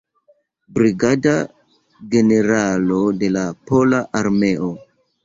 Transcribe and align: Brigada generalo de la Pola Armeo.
Brigada 0.77 1.33
generalo 2.15 3.03
de 3.21 3.29
la 3.37 3.45
Pola 3.71 4.01
Armeo. 4.23 4.71